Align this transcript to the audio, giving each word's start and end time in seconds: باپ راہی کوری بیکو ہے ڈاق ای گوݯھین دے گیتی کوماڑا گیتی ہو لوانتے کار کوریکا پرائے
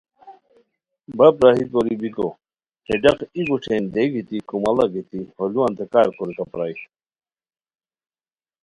باپ 1.17 1.35
راہی 1.45 1.65
کوری 1.71 1.95
بیکو 2.01 2.27
ہے 2.87 2.95
ڈاق 3.03 3.19
ای 3.35 3.41
گوݯھین 3.49 3.83
دے 3.93 4.03
گیتی 4.13 4.37
کوماڑا 4.49 4.85
گیتی 4.93 5.19
ہو 5.35 5.43
لوانتے 5.51 5.85
کار 5.93 6.07
کوریکا 6.17 6.45
پرائے 6.51 6.75